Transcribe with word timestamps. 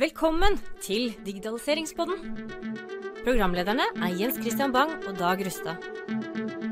Velkommen 0.00 0.54
til 0.80 1.10
Digitaliseringspodden. 1.26 2.14
Programlederne 3.20 3.84
er 4.00 4.14
Jens 4.16 4.38
Christian 4.40 4.72
Bang 4.72 4.94
og 5.04 5.18
Dag 5.18 5.42
Rustad. 5.44 5.76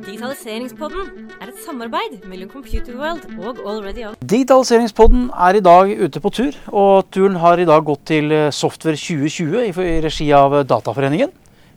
Digitaliseringspodden 0.07 1.29
er 1.37 1.51
et 1.51 1.59
samarbeid 1.67 2.25
mellom 2.25 2.49
Computerworld 2.49 3.29
og 3.37 3.61
Already 3.69 4.07
On. 4.09 4.17
Digitaliseringspodden 4.31 5.29
er 5.29 5.61
i 5.61 5.61
dag 5.61 5.93
ute 6.05 6.25
på 6.25 6.33
tur, 6.41 6.57
og 6.73 7.11
turen 7.13 7.37
har 7.45 7.61
i 7.61 7.69
dag 7.69 7.85
gått 7.85 8.07
til 8.15 8.33
eh, 8.33 8.49
Software 8.49 8.97
2020 8.97 9.85
i 9.85 10.01
regi 10.09 10.33
av 10.33 10.63
Dataforeningen. 10.65 11.29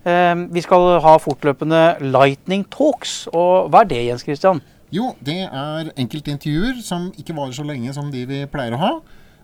Eh, 0.08 0.34
vi 0.56 0.64
skal 0.64 0.94
ha 1.04 1.16
fortløpende 1.20 1.86
Lightning 2.00 2.64
Talks, 2.72 3.26
og 3.28 3.68
hva 3.68 3.84
er 3.84 3.92
det 3.92 4.06
Jens 4.06 4.24
Christian? 4.24 4.64
Jo, 4.88 5.12
det 5.20 5.42
er 5.52 5.92
enkeltintervjuer 6.00 6.80
som 6.80 7.10
ikke 7.12 7.36
varer 7.36 7.52
så 7.60 7.68
lenge 7.68 7.92
som 7.92 8.08
de 8.08 8.24
vi 8.24 8.46
pleier 8.48 8.72
å 8.72 8.86
ha. 8.86 8.94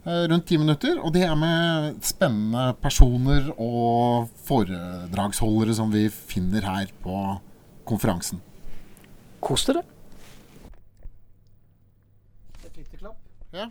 Eh, 0.09 0.25
rundt 0.29 0.47
ti 0.49 0.57
minutter. 0.57 0.97
Og 1.05 1.13
det 1.13 1.27
er 1.27 1.35
med 1.37 1.99
spennende 2.07 2.73
personer 2.81 3.51
og 3.61 4.31
foredragsholdere 4.49 5.75
som 5.77 5.93
vi 5.93 6.07
finner 6.09 6.65
her 6.65 6.89
på 7.05 7.17
konferansen. 7.89 8.41
Kos 9.45 9.67
dere. 9.69 9.85
Ja. 13.53 13.69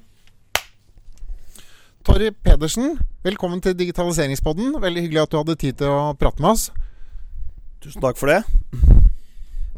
Torry 2.06 2.32
Pedersen, 2.44 2.96
velkommen 3.24 3.62
til 3.62 3.76
Digitaliseringspodden. 3.78 4.78
Veldig 4.82 5.02
hyggelig 5.02 5.22
at 5.22 5.32
du 5.32 5.38
hadde 5.38 5.58
tid 5.60 5.82
til 5.82 5.92
å 5.94 6.14
prate 6.18 6.42
med 6.42 6.54
oss. 6.56 6.70
Tusen 7.84 8.02
takk 8.02 8.18
for 8.18 8.34
det. 8.34 8.97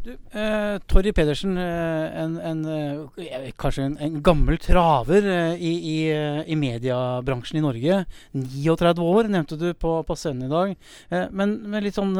Du, 0.00 0.14
eh, 0.32 0.78
Torry 0.88 1.12
Pedersen, 1.12 1.58
eh, 1.58 2.20
en, 2.22 2.38
en, 2.40 2.60
eh, 2.64 3.50
kanskje 3.60 3.82
en, 3.84 3.98
en, 4.00 4.22
gammel 4.24 4.56
traver 4.58 5.26
eh, 5.28 5.60
i, 5.60 5.72
i, 5.76 5.96
eh, 6.08 6.40
i, 6.48 6.56
mediebransjen 6.56 7.60
i 7.60 7.62
Norge. 7.64 7.98
39 8.32 9.04
år, 9.04 9.28
nevnte 9.28 9.58
du 9.60 9.68
på, 9.76 9.98
på 10.08 10.16
scenen 10.16 10.48
i 10.48 10.50
dag. 10.52 10.72
Eh, 11.10 11.26
men, 11.36 11.58
men, 11.66 11.84
litt 11.84 12.00
sånn 12.00 12.16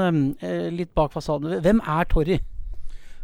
litt 0.76 0.92
bak 0.92 1.14
fasaden. 1.16 1.56
Hvem 1.64 1.80
er 1.80 2.12
Torry? 2.12 2.38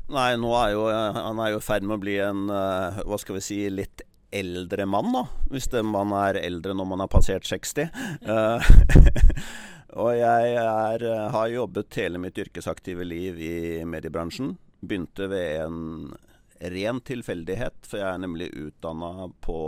Nei, 0.08 0.30
nå 0.40 0.56
er 0.56 0.72
jo, 0.72 0.88
han 0.88 1.44
er 1.44 1.52
jo 1.52 1.60
i 1.60 1.66
ferd 1.68 1.84
med 1.84 1.98
å 1.98 2.04
bli 2.06 2.16
en 2.24 2.46
hva 2.48 3.20
skal 3.20 3.36
vi 3.36 3.44
si, 3.44 3.62
litt 3.68 4.06
eldre 4.32 4.88
mann, 4.88 5.12
da. 5.12 5.26
Hvis 5.52 5.68
det, 5.72 5.84
man 5.84 6.16
er 6.16 6.40
eldre 6.40 6.72
når 6.76 6.92
man 6.94 7.04
har 7.04 7.12
passert 7.12 7.44
60. 7.44 7.92
Og 9.96 10.12
jeg 10.12 10.56
er, 10.60 11.02
eh, 11.08 11.30
har 11.32 11.48
jobbet 11.48 11.96
hele 11.96 12.20
mitt 12.20 12.36
yrkesaktive 12.36 13.04
liv 13.04 13.40
i 13.40 13.84
mediebransjen. 13.88 14.56
Begynte 14.84 15.28
ved 15.32 15.64
en 15.64 16.16
ren 16.60 17.00
tilfeldighet, 17.00 17.80
for 17.84 18.00
jeg 18.00 18.08
er 18.12 18.20
nemlig 18.20 18.50
utdanna 18.52 19.30
på 19.44 19.60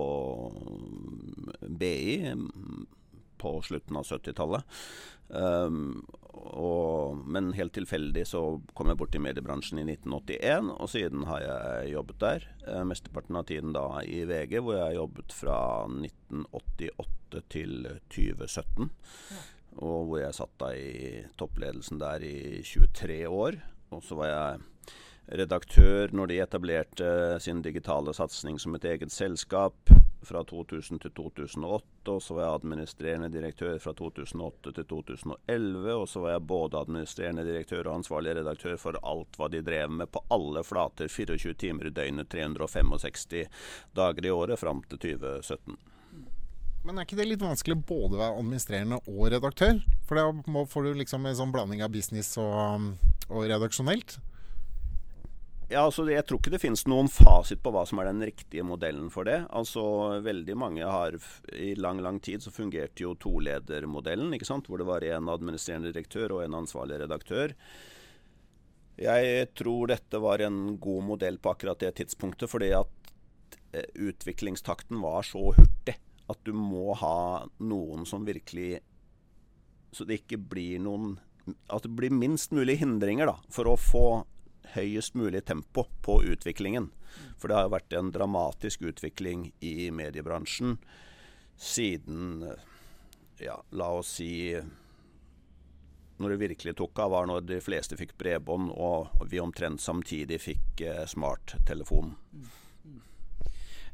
BI 1.81 2.35
på 3.39 3.55
slutten 3.63 3.97
av 3.97 4.05
70-tallet. 4.09 4.79
Um, 5.29 6.07
men 7.29 7.53
helt 7.53 7.75
tilfeldig 7.77 8.25
så 8.27 8.41
kom 8.75 8.89
jeg 8.89 8.99
bort 9.01 9.13
til 9.13 9.23
mediebransjen 9.25 9.81
i 9.83 9.85
1981, 9.85 10.73
og 10.77 10.89
siden 10.89 11.27
har 11.29 11.45
jeg 11.45 11.93
jobbet 11.93 12.23
der. 12.25 12.49
Uh, 12.65 12.83
mesteparten 12.89 13.37
av 13.37 13.47
tiden 13.49 13.77
da 13.77 13.87
i 14.05 14.25
VG, 14.29 14.59
hvor 14.61 14.79
jeg 14.79 14.87
har 14.87 14.97
jobbet 15.03 15.37
fra 15.37 15.61
1988 15.93 17.45
til 17.53 17.79
2017. 18.09 18.91
Ja. 19.31 19.47
Og 19.79 20.09
hvor 20.09 20.19
jeg 20.21 20.35
satt 20.35 20.55
da 20.61 20.73
i 20.75 21.23
toppledelsen 21.39 22.01
der 22.03 22.25
i 22.27 22.63
23 22.67 23.23
år. 23.31 23.61
Og 23.95 24.03
så 24.05 24.19
var 24.19 24.33
jeg 24.33 24.59
redaktør 25.39 26.13
når 26.17 26.31
de 26.31 26.43
etablerte 26.43 27.09
sin 27.45 27.63
digitale 27.63 28.15
satsing 28.17 28.59
som 28.61 28.75
et 28.75 28.87
eget 28.89 29.13
selskap 29.13 29.93
fra 30.29 30.43
2000 30.45 31.03
til 31.05 31.13
2008. 31.15 31.85
Og 32.11 32.23
så 32.23 32.37
var 32.37 32.45
jeg 32.45 32.61
administrerende 32.61 33.31
direktør 33.33 33.79
fra 33.83 33.93
2008 33.97 34.73
til 34.79 34.89
2011. 34.91 35.93
Og 35.95 36.09
så 36.09 36.25
var 36.25 36.35
jeg 36.35 36.47
både 36.49 36.81
administrerende 36.81 37.45
direktør 37.47 37.87
og 37.87 38.01
ansvarlig 38.01 38.35
redaktør 38.41 38.77
for 38.81 38.99
alt 39.03 39.39
hva 39.39 39.51
de 39.53 39.63
drev 39.65 39.93
med 40.01 40.11
på 40.13 40.25
alle 40.35 40.65
flater 40.67 41.13
24 41.13 41.55
timer 41.61 41.91
i 41.91 41.95
døgnet, 41.95 42.31
365 42.35 43.47
dager 43.97 44.27
i 44.27 44.35
året 44.35 44.59
fram 44.59 44.83
til 44.89 44.99
2017. 45.07 45.79
Men 46.89 46.97
er 46.97 47.05
ikke 47.05 47.19
det 47.19 47.27
litt 47.29 47.43
vanskelig 47.45 47.75
både 47.85 48.17
å 48.17 48.21
være 48.23 48.37
administrerende 48.41 48.97
og 49.13 49.27
redaktør? 49.29 49.77
For 50.09 50.17
da 50.17 50.63
får 50.73 50.87
du 50.87 50.95
liksom 50.97 51.27
en 51.29 51.37
sånn 51.37 51.51
blanding 51.53 51.83
av 51.85 51.93
business 51.93 52.31
og, 52.41 52.87
og 53.29 53.45
redaksjonelt. 53.45 54.15
Ja, 55.69 55.83
altså 55.83 56.07
Jeg 56.09 56.25
tror 56.25 56.41
ikke 56.41 56.55
det 56.55 56.63
finnes 56.63 56.87
noen 56.89 57.11
fasit 57.13 57.61
på 57.61 57.75
hva 57.75 57.83
som 57.85 58.01
er 58.01 58.09
den 58.09 58.25
riktige 58.25 58.65
modellen 58.65 59.13
for 59.13 59.29
det. 59.29 59.43
Altså 59.53 59.85
Veldig 60.25 60.57
mange 60.57 60.89
har 60.89 61.19
I 61.53 61.75
lang 61.77 62.01
lang 62.01 62.23
tid 62.25 62.41
så 62.41 62.55
fungerte 62.57 63.05
jo 63.05 63.13
toledermodellen, 63.21 64.33
ikke 64.33 64.49
sant? 64.49 64.73
hvor 64.73 64.81
det 64.81 64.89
var 64.89 65.05
en 65.05 65.29
administrerende 65.29 65.93
direktør 65.93 66.39
og 66.39 66.47
en 66.47 66.57
ansvarlig 66.63 67.03
redaktør. 67.05 67.53
Jeg 68.97 69.53
tror 69.61 69.93
dette 69.93 70.25
var 70.25 70.41
en 70.41 70.79
god 70.81 71.09
modell 71.13 71.37
på 71.37 71.53
akkurat 71.53 71.85
det 71.85 71.99
tidspunktet, 72.01 72.49
fordi 72.49 72.73
at 72.81 73.17
eh, 73.77 73.85
utviklingstakten 74.09 75.05
var 75.05 75.29
så 75.29 75.51
hurtig 75.53 76.01
at 76.29 76.41
du 76.45 76.53
må 76.53 76.93
ha 77.01 77.47
noen 77.59 78.07
som 78.07 78.27
virkelig 78.29 78.81
Så 79.93 80.05
det 80.05 80.21
ikke 80.21 80.37
blir 80.37 80.83
noen 80.85 81.17
At 81.73 81.87
det 81.87 81.95
blir 81.97 82.13
minst 82.13 82.53
mulig 82.53 82.79
hindringer 82.83 83.31
da, 83.31 83.39
for 83.49 83.71
å 83.71 83.79
få 83.81 84.07
høyest 84.75 85.15
mulig 85.17 85.47
tempo 85.49 85.87
på 86.05 86.19
utviklingen. 86.29 86.91
For 87.41 87.49
det 87.49 87.57
har 87.57 87.65
jo 87.65 87.73
vært 87.73 87.95
en 87.97 88.11
dramatisk 88.13 88.83
utvikling 88.91 89.47
i 89.65 89.89
mediebransjen 89.89 90.77
siden 91.57 92.45
ja, 93.41 93.57
la 93.71 93.89
oss 93.97 94.19
si 94.19 94.61
når 96.19 96.35
det 96.35 96.41
virkelig 96.43 96.75
tok 96.79 96.99
av, 96.99 97.11
var 97.15 97.27
når 97.31 97.45
de 97.47 97.61
fleste 97.63 97.97
fikk 97.99 98.17
bredbånd 98.19 98.73
og 98.75 99.23
vi 99.31 99.41
omtrent 99.43 99.83
samtidig 99.83 100.41
fikk 100.43 100.83
eh, 100.83 101.05
smarttelefon. 101.07 102.17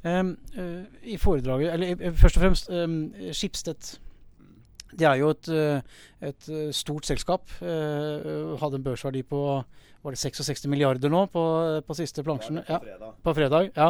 Um, 0.04 0.38
uh, 0.58 0.84
I 1.02 1.16
foredraget 1.16 1.72
Eller 1.72 1.94
uh, 1.96 2.16
først 2.16 2.36
og 2.36 2.42
fremst 2.42 2.70
um, 2.70 3.14
Schibsted. 3.32 3.96
Det 4.98 5.06
er 5.08 5.14
jo 5.14 5.30
et, 5.32 5.48
uh, 5.48 5.80
et 6.28 6.74
stort 6.74 7.06
selskap. 7.06 7.50
hadde 7.60 8.76
en 8.76 8.84
børsverdi 8.84 9.22
på 9.22 9.64
var 10.04 10.12
det 10.12 10.18
66 10.20 10.66
milliarder 10.68 11.08
nå 11.08 11.24
på, 11.32 11.42
på 11.86 11.94
siste 11.96 12.22
plansjen? 12.22 12.60
Ja, 12.68 12.76
på 12.76 12.84
fredag. 12.84 13.12
på 13.24 13.34
fredag, 13.34 13.70
ja. 13.76 13.86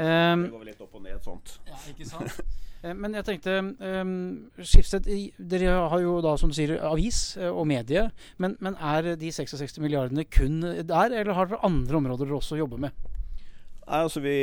Um, 0.00 0.44
det 0.46 0.50
går 0.50 0.62
vel 0.62 0.70
litt 0.70 0.80
opp 0.80 0.94
og 0.96 1.02
ned 1.04 1.18
sånt. 1.20 1.58
Ja, 1.68 1.76
ikke 1.90 2.06
sant? 2.08 2.40
Men 3.02 3.14
jeg 3.14 3.26
tenkte 3.28 3.58
um, 3.60 4.14
Skifsted, 4.58 5.04
Dere 5.36 5.74
har 5.92 6.00
jo 6.00 6.16
da, 6.24 6.32
som 6.40 6.50
du 6.50 6.56
sier, 6.56 6.72
avis 6.82 7.36
og 7.36 7.66
medie. 7.68 8.08
Men, 8.42 8.56
men, 8.64 8.74
er 8.80 9.12
de 9.20 9.30
66 9.30 9.78
milliardene 9.84 10.24
kun 10.24 10.62
der, 10.64 11.12
eller 11.12 11.36
har 11.36 11.52
dere 11.52 11.60
andre 11.68 12.00
områder 12.00 12.24
dere 12.24 12.40
også 12.40 12.58
jobber 12.58 12.80
med? 12.88 12.96
Nei, 13.84 14.00
altså 14.00 14.24
vi 14.24 14.34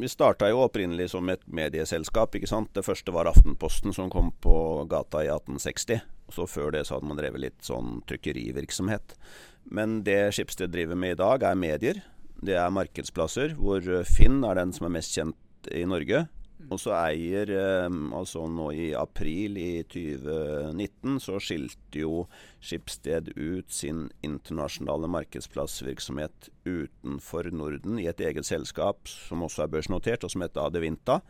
vi 0.00 0.08
starta 0.08 0.48
jo 0.50 0.62
opprinnelig 0.64 1.10
som 1.10 1.28
et 1.32 1.42
medieselskap. 1.46 2.34
ikke 2.34 2.50
sant? 2.50 2.72
Det 2.74 2.84
første 2.84 3.12
var 3.14 3.28
Aftenposten, 3.30 3.94
som 3.96 4.10
kom 4.12 4.32
på 4.44 4.84
gata 4.90 5.24
i 5.24 5.30
1860. 5.32 6.02
Så 6.32 6.46
før 6.50 6.72
det 6.74 6.86
så 6.86 6.96
hadde 6.96 7.08
man 7.10 7.18
drevet 7.20 7.42
litt 7.42 7.64
sånn 7.64 8.00
trykkerivirksomhet. 8.10 9.16
Men 9.64 10.02
det 10.06 10.34
Skipsted 10.36 10.74
driver 10.74 10.98
med 10.98 11.16
i 11.16 11.20
dag, 11.22 11.42
er 11.42 11.58
medier. 11.58 12.02
Det 12.42 12.58
er 12.58 12.74
markedsplasser, 12.74 13.56
hvor 13.58 13.82
Finn 14.08 14.42
er 14.44 14.58
den 14.58 14.74
som 14.76 14.88
er 14.88 14.96
mest 14.98 15.14
kjent 15.16 15.70
i 15.72 15.86
Norge. 15.88 16.26
Og 16.70 16.78
så 16.80 16.94
eier 16.96 17.50
eh, 17.52 17.96
Altså 18.16 18.46
nå 18.48 18.70
i 18.72 18.86
april 18.96 19.58
i 19.60 19.82
2019 19.92 21.18
så 21.22 21.40
skilte 21.42 22.00
jo 22.00 22.22
Skipsted 22.64 23.30
ut 23.36 23.70
sin 23.72 24.06
internasjonale 24.26 25.10
markedsplassvirksomhet 25.12 26.48
utenfor 26.64 27.50
Norden 27.54 28.00
i 28.02 28.08
et 28.10 28.22
eget 28.24 28.48
selskap 28.48 29.06
som 29.10 29.44
også 29.46 29.66
er 29.66 29.70
børsnotert, 29.70 30.24
og 30.24 30.32
som 30.32 30.42
heter 30.42 30.64
Adevinta. 30.64 31.20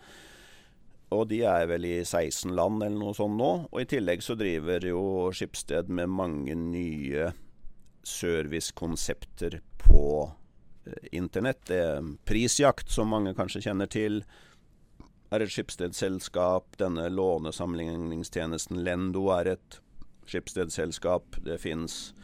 Og 1.12 1.26
de 1.30 1.42
er 1.46 1.66
vel 1.70 1.84
i 1.86 1.98
16 2.00 2.54
land 2.56 2.80
eller 2.80 2.96
noe 2.96 3.14
sånt 3.14 3.36
nå. 3.36 3.50
Og 3.68 3.82
i 3.82 3.88
tillegg 3.90 4.24
så 4.24 4.38
driver 4.38 4.88
jo 4.88 5.02
Skipsted 5.36 5.92
med 5.92 6.10
mange 6.10 6.56
nye 6.58 7.28
servicekonsepter 8.06 9.60
på 9.82 10.02
eh, 10.86 11.06
internett. 11.18 11.66
Det 11.68 11.82
er 11.82 12.10
prisjakt, 12.26 12.88
som 12.90 13.12
mange 13.12 13.36
kanskje 13.36 13.66
kjenner 13.68 13.90
til 13.90 14.22
er 15.30 15.42
et 15.42 15.52
skipsstedselskap. 15.52 16.76
Denne 16.80 17.08
lånesammenligningstjenesten 17.12 18.82
Lendo 18.86 19.28
er 19.34 19.56
et 19.56 19.80
skipsstedselskap. 20.26 21.38
Det 21.46 21.58
fins, 21.62 22.14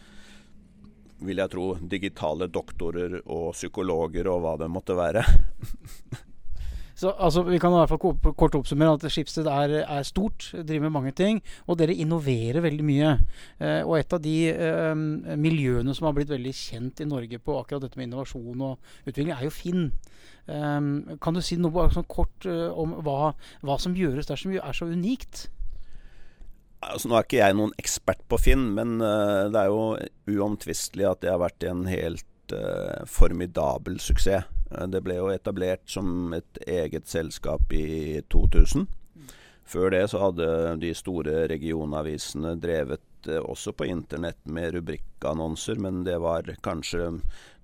vil 1.23 1.43
jeg 1.43 1.53
tro, 1.55 1.69
digitale 1.81 2.51
doktorer 2.51 3.21
og 3.23 3.53
psykologer 3.57 4.31
og 4.31 4.45
hva 4.45 4.59
det 4.63 4.71
måtte 4.73 4.99
være. 4.99 5.25
Så 7.03 7.11
altså, 7.19 7.43
Vi 7.43 7.59
kan 7.59 7.75
i 7.75 7.81
hvert 7.81 7.91
fall 7.91 8.35
kort 8.39 8.55
oppsummere 8.55 8.95
at 8.95 9.05
Skipsted 9.11 9.49
er, 9.51 9.81
er, 9.83 10.05
stort, 10.07 10.53
driver 10.55 10.85
med 10.87 10.95
mange 10.95 11.13
ting. 11.19 11.41
Og 11.67 11.81
dere 11.81 11.97
innoverer 11.99 12.63
veldig 12.63 12.85
mye. 12.87 13.17
Eh, 13.59 13.81
og 13.83 13.97
et 13.99 14.15
av 14.15 14.23
de 14.23 14.37
eh, 14.53 14.93
miljøene 15.41 15.97
som 15.99 16.07
har 16.07 16.15
blitt 16.15 16.31
veldig 16.31 16.53
kjent 16.55 17.03
i 17.03 17.09
Norge 17.11 17.41
på 17.43 17.57
akkurat 17.59 17.83
dette 17.89 17.99
med 17.99 18.07
innovasjon 18.07 18.63
og 18.69 18.93
utvikling, 19.09 19.35
er 19.35 19.49
jo 19.49 19.55
Finn. 19.57 19.89
Eh, 20.47 20.79
kan 21.25 21.35
du 21.35 21.43
si 21.43 21.59
noe 21.59 21.89
sånn 21.91 22.07
kort 22.11 22.47
uh, 22.47 22.71
om 22.79 22.95
hva, 23.03 23.33
hva, 23.67 23.81
som 23.83 23.99
gjøres 23.99 24.31
der 24.31 24.39
som 24.39 24.55
er 24.55 24.79
så 24.79 24.87
unikt? 24.87 25.49
Altså, 26.83 27.09
nå 27.09 27.19
er 27.19 27.27
ikke 27.27 27.43
jeg 27.43 27.59
noen 27.59 27.75
ekspert 27.83 28.23
på 28.31 28.39
Finn, 28.43 28.71
men 28.79 29.01
uh, 29.03 29.51
det 29.51 29.59
er 29.59 29.75
jo 29.75 30.39
uomtvistelig 30.39 31.11
at 31.11 31.27
det 31.27 31.35
har 31.35 31.43
vært 31.43 31.67
en 31.67 31.87
helt 31.91 32.55
uh, 32.55 33.03
formidabel 33.11 33.99
suksess. 34.03 34.47
Uh, 34.73 34.87
det 34.91 35.03
ble 35.05 35.19
jo 35.21 35.31
etablert 35.33 35.85
som 35.91 36.35
et 36.37 36.61
eget 36.67 37.09
selskap 37.11 37.73
i 37.77 38.21
2000. 38.33 38.89
Før 39.73 39.93
det 39.95 40.03
så 40.11 40.19
hadde 40.25 40.47
de 40.83 40.91
store 40.97 41.47
regionavisene 41.49 42.57
drevet 42.61 43.01
også 43.23 43.71
på 43.79 43.87
internett 43.87 44.41
med 44.51 44.73
rubrikkannonser, 44.75 45.79
men 45.79 46.01
det 46.03 46.17
var 46.19 46.49
kanskje 46.67 47.13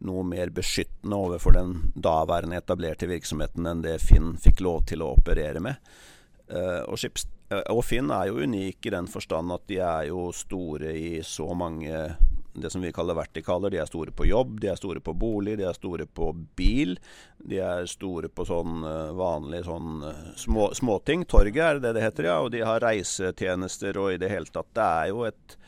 noe 0.07 0.23
mer 0.23 0.53
beskyttende 0.55 1.19
overfor 1.19 1.57
den 1.57 1.73
daværende 1.99 2.61
etablerte 2.63 3.09
virksomheten 3.11 3.67
enn 3.67 3.83
det 3.83 3.97
Finn 3.99 4.37
fikk 4.39 4.63
lov 4.63 4.85
til 4.87 5.03
å 5.03 5.11
operere 5.19 5.59
med. 5.65 5.83
og 6.87 6.95
Skips 7.03 7.27
Eh, 7.49 7.65
og 7.73 7.85
Finn 7.87 8.11
er 8.13 8.29
jo 8.29 8.43
unik 8.45 8.89
i 8.89 8.93
den 8.93 9.09
forstand 9.11 9.53
at 9.55 9.65
de 9.71 9.81
er 9.81 10.09
jo 10.11 10.29
store 10.37 10.93
i 10.97 11.21
så 11.25 11.49
mange 11.57 11.97
det 12.63 12.71
som 12.75 12.85
vi 12.85 12.93
kaller 12.95 13.17
vertikaler. 13.19 13.73
De 13.73 13.81
er 13.83 13.89
store 13.91 14.15
på 14.15 14.29
jobb, 14.29 14.59
de 14.63 14.71
er 14.73 14.79
store 14.81 15.03
på 15.05 15.15
bolig, 15.19 15.57
de 15.59 15.67
er 15.69 15.77
store 15.77 16.07
på 16.07 16.31
bil. 16.59 16.97
De 17.39 17.61
er 17.65 17.89
store 17.91 18.31
på 18.31 18.47
sånn 18.49 18.83
vanlig 19.19 19.39
vanlige 19.39 19.67
sånn 19.67 20.03
eh, 20.07 20.33
små, 20.37 20.71
småting. 20.75 21.25
Torget 21.29 21.65
er 21.65 21.81
det 21.83 21.95
det 21.97 22.05
heter, 22.05 22.31
ja. 22.31 22.39
Og 22.43 22.53
de 22.53 22.65
har 22.67 22.83
reisetjenester 22.85 23.99
og 24.01 24.15
i 24.15 24.21
det 24.21 24.31
hele 24.33 24.51
tatt. 24.53 24.71
Det 24.75 24.87
er 24.87 25.11
jo 25.13 25.25
et, 25.29 25.59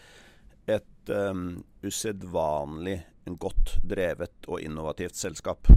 et 0.79 1.13
um, 1.15 1.63
usedvanlig 1.83 3.01
godt 3.41 3.77
drevet 3.87 4.49
og 4.49 4.63
innovativt 4.65 5.15
selskap. 5.15 5.69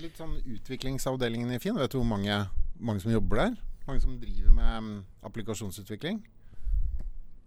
Litt 0.00 0.18
sånn 0.18 0.36
utviklingsavdelingen 0.42 1.54
i 1.54 1.60
Finn, 1.62 1.78
vet 1.78 1.92
du 1.92 2.00
hvor 2.00 2.10
mange, 2.10 2.42
mange 2.82 3.04
som 3.04 3.14
jobber 3.14 3.44
der? 3.44 3.56
Mange 3.86 4.02
som 4.02 4.18
driver 4.20 4.56
med 4.56 4.78
um, 4.82 4.92
applikasjonsutvikling? 5.24 6.20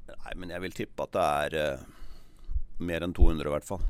Nei, 0.07 0.33
men 0.39 0.53
jeg 0.53 0.63
vil 0.63 0.75
tippe 0.75 1.03
at 1.03 1.13
det 1.13 1.27
er 1.27 1.77
uh, 1.77 2.03
mer 2.79 3.05
enn 3.05 3.15
200 3.17 3.49
i 3.49 3.53
hvert 3.55 3.67
fall. 3.67 3.83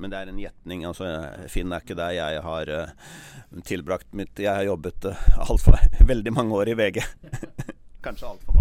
Men 0.00 0.12
det 0.12 0.20
er 0.20 0.30
en 0.30 0.40
gjetning. 0.40 0.84
Altså, 0.88 1.08
Finn 1.52 1.72
er 1.72 1.84
ikke 1.84 1.98
der 1.98 2.14
jeg 2.16 2.40
har 2.44 2.72
uh, 2.72 3.10
tilbrakt 3.66 4.08
mitt 4.16 4.40
Jeg 4.40 4.52
har 4.52 4.64
jobbet 4.68 5.10
uh, 5.10 5.28
alt 5.44 5.64
for, 5.64 5.90
veldig 6.12 6.32
mange 6.36 6.56
år 6.56 6.72
i 6.72 6.78
VG. 6.78 7.02
Kanskje 8.04 8.30
altfor 8.30 8.56
mange. 8.56 8.59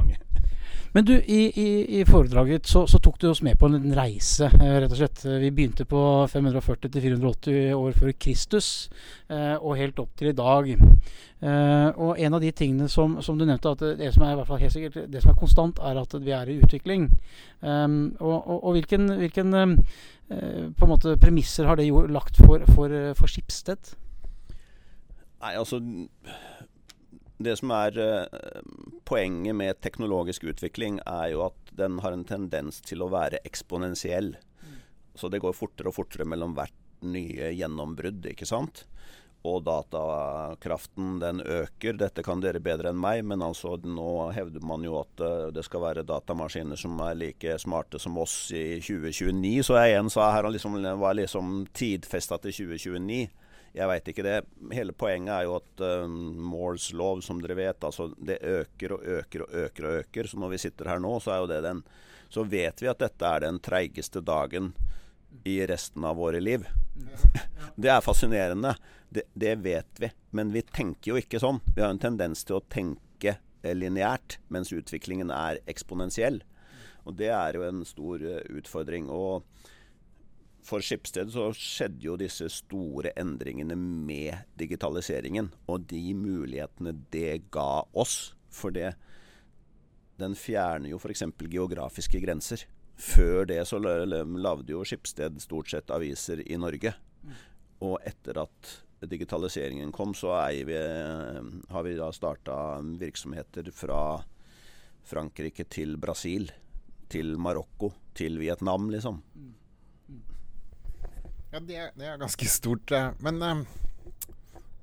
Men 0.92 1.06
du, 1.06 1.14
i, 1.14 1.40
i, 1.62 2.00
i 2.00 2.06
foredraget 2.06 2.68
så, 2.68 2.88
så, 2.88 2.98
tok 3.00 3.20
du 3.22 3.28
oss 3.30 3.44
med 3.46 3.60
på 3.60 3.68
en 3.70 3.92
reise, 3.94 4.48
eh, 4.50 4.78
rett 4.82 4.90
og 4.90 4.98
slett. 4.98 5.22
Vi 5.44 5.52
begynte 5.54 5.86
på 5.86 6.02
540 6.32 6.90
480 6.96 7.76
år 7.78 7.94
før 7.98 8.16
Kristus, 8.18 8.70
eh, 9.30 9.54
og 9.54 9.78
helt 9.78 10.02
opp 10.02 10.16
til 10.18 10.32
i 10.32 10.38
dag. 10.38 10.72
Eh, 10.74 11.90
og 11.94 12.18
en 12.18 12.38
av 12.40 12.42
de 12.42 12.50
tingene 12.58 12.90
som, 12.90 13.20
som, 13.22 13.38
du 13.38 13.46
nevnte, 13.46 13.94
det 14.00 14.10
som 14.16 14.26
er 14.26 14.66
sikkert, 14.66 14.98
det 15.14 15.22
som 15.22 15.34
er 15.34 15.40
konstant, 15.40 15.82
er 15.86 16.02
at 16.02 16.18
vi 16.26 16.34
er 16.34 16.50
i 16.50 16.58
utvikling. 16.58 17.10
Um, 17.62 18.16
og, 18.20 18.38
og, 18.40 18.58
og, 18.64 18.72
hvilken, 18.78 19.10
hvilken 19.20 19.54
måte 20.90 21.18
premisser 21.22 21.68
har 21.68 21.78
det 21.78 21.90
lagt 22.10 22.40
for, 22.40 22.66
for, 22.74 22.94
for 23.18 23.30
Skipsted? 23.30 23.94
Nei, 25.40 25.54
altså 25.54 25.80
det 27.40 27.56
som 27.60 27.72
er 27.72 27.96
uh, 27.96 28.62
poenget 29.08 29.56
med 29.56 29.80
teknologisk 29.82 30.44
utvikling, 30.52 31.00
er 31.08 31.32
jo 31.34 31.46
at 31.48 31.74
den 31.80 32.02
har 32.04 32.16
en 32.16 32.28
tendens 32.28 32.82
til 32.84 33.04
å 33.04 33.12
være 33.14 33.40
eksponentiell. 33.48 34.34
Så 35.16 35.32
det 35.32 35.42
går 35.44 35.56
fortere 35.56 35.92
og 35.92 35.96
fortere 35.96 36.28
mellom 36.28 36.56
hvert 36.58 36.76
nye 37.08 37.54
gjennombrudd, 37.56 38.28
ikke 38.34 38.48
sant. 38.48 38.84
Og 39.48 39.62
datakraften 39.64 41.16
den 41.22 41.40
øker. 41.40 41.96
Dette 41.96 42.24
kan 42.28 42.44
dere 42.44 42.60
bedre 42.60 42.92
enn 42.92 43.00
meg, 43.00 43.24
men 43.24 43.40
altså 43.44 43.78
nå 43.80 44.10
hevder 44.36 44.66
man 44.68 44.84
jo 44.84 44.98
at 45.00 45.24
uh, 45.24 45.48
det 45.56 45.64
skal 45.68 45.86
være 45.88 46.08
datamaskiner 46.08 46.80
som 46.80 47.00
er 47.08 47.16
like 47.22 47.56
smarte 47.64 48.04
som 48.04 48.20
oss 48.20 48.50
i 48.52 48.82
2029. 48.84 49.62
Så 49.64 49.80
jeg 49.80 49.94
igjen 49.94 50.12
sa 50.12 50.34
her 50.36 50.52
liksom, 50.52 50.76
var 51.00 51.16
liksom 51.16 51.70
tidfesta 51.72 52.42
til 52.44 52.58
2029. 52.68 53.30
Jeg 53.76 53.88
veit 53.92 54.08
ikke 54.12 54.26
det. 54.26 54.38
Hele 54.74 54.94
poenget 54.98 55.34
er 55.36 55.48
jo 55.48 55.58
at 55.60 55.84
um, 56.04 56.14
Moores 56.52 56.90
lov, 56.98 57.22
som 57.26 57.42
dere 57.42 57.58
vet, 57.60 57.84
altså 57.86 58.10
det 58.18 58.40
øker 58.42 58.96
og 58.96 59.04
øker 59.18 59.46
og 59.46 59.58
øker 59.64 59.88
og 59.88 59.98
øker. 60.04 60.30
Så 60.30 60.40
når 60.42 60.54
vi 60.56 60.62
sitter 60.66 60.90
her 60.90 61.02
nå, 61.04 61.16
så 61.22 61.36
er 61.36 61.44
jo 61.44 61.52
det 61.52 61.64
den 61.66 61.84
Så 62.30 62.44
vet 62.46 62.82
vi 62.82 62.88
at 62.88 63.00
dette 63.02 63.26
er 63.26 63.42
den 63.42 63.60
treigeste 63.60 64.22
dagen 64.22 64.74
i 65.44 65.66
resten 65.66 66.06
av 66.06 66.18
våre 66.18 66.40
liv. 66.40 66.66
Det 67.80 67.90
er 67.90 68.02
fascinerende. 68.02 68.76
Det, 69.10 69.24
det, 69.34 69.56
vet 69.64 70.00
vi. 70.00 70.12
Men 70.30 70.52
vi 70.54 70.62
tenker 70.62 71.12
jo 71.12 71.18
ikke 71.18 71.40
sånn. 71.42 71.62
Vi 71.76 71.82
har 71.82 71.90
en 71.90 72.02
tendens 72.02 72.44
til 72.46 72.60
å 72.60 72.66
tenke 72.70 73.38
lineært, 73.64 74.38
mens 74.54 74.74
utviklingen 74.76 75.32
er 75.34 75.62
eksponentiell. 75.70 76.42
Og 77.08 77.16
det 77.18 77.32
er 77.34 77.58
jo 77.58 77.66
en 77.66 77.82
stor 77.88 78.22
uh, 78.22 78.42
utfordring. 78.60 79.10
Og 79.10 79.46
for 80.66 80.84
Skipsted 80.84 81.32
så 81.34 81.50
skjedde 81.56 82.06
jo 82.06 82.18
disse 82.20 82.50
store 82.52 83.14
endringene 83.20 83.78
med 83.80 84.44
digitaliseringen. 84.60 85.52
Og 85.72 85.88
de 85.90 86.02
mulighetene 86.18 86.94
det 87.14 87.50
ga 87.54 87.86
oss. 87.94 88.34
For 88.54 88.74
det 88.76 88.94
den 90.20 90.36
fjerner 90.36 90.92
jo 90.92 91.00
f.eks. 91.00 91.24
geografiske 91.40 92.20
grenser. 92.20 92.66
Før 93.00 93.46
det 93.48 93.62
så 93.70 93.80
lagde 93.80 94.74
jo 94.74 94.84
Skipsted 94.84 95.40
stort 95.40 95.72
sett 95.72 95.92
aviser 95.96 96.44
i 96.44 96.58
Norge. 96.60 96.92
Og 97.86 97.96
etter 98.04 98.42
at 98.44 98.74
digitaliseringen 99.08 99.94
kom, 99.96 100.12
så 100.12 100.34
vi, 100.68 100.76
har 100.76 101.86
vi 101.86 101.96
da 101.96 102.10
starta 102.12 102.58
virksomheter 103.00 103.72
fra 103.72 104.02
Frankrike 105.08 105.64
til 105.72 105.96
Brasil. 105.98 106.52
Til 107.10 107.38
Marokko, 107.42 107.94
til 108.14 108.36
Vietnam, 108.38 108.92
liksom. 108.92 109.24
Ja, 111.50 111.58
det, 111.58 111.78
det 111.98 112.06
er 112.06 112.20
ganske 112.22 112.46
stort. 112.50 112.92
Eh, 112.94 113.10
men 113.26 113.42
uh, 113.42 113.64